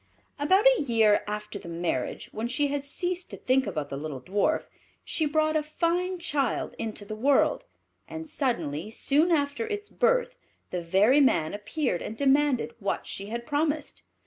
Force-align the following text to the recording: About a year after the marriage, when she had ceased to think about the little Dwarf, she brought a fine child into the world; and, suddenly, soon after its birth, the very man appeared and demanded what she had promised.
About 0.39 0.65
a 0.65 0.81
year 0.81 1.23
after 1.27 1.59
the 1.59 1.69
marriage, 1.69 2.27
when 2.33 2.47
she 2.47 2.69
had 2.69 2.81
ceased 2.83 3.29
to 3.29 3.37
think 3.37 3.67
about 3.67 3.89
the 3.89 3.97
little 3.97 4.19
Dwarf, 4.19 4.63
she 5.03 5.27
brought 5.27 5.55
a 5.55 5.61
fine 5.61 6.17
child 6.17 6.73
into 6.79 7.05
the 7.05 7.15
world; 7.15 7.65
and, 8.07 8.27
suddenly, 8.27 8.89
soon 8.89 9.29
after 9.29 9.67
its 9.67 9.89
birth, 9.91 10.37
the 10.71 10.81
very 10.81 11.19
man 11.21 11.53
appeared 11.53 12.01
and 12.01 12.17
demanded 12.17 12.73
what 12.79 13.05
she 13.05 13.27
had 13.27 13.45
promised. 13.45 14.01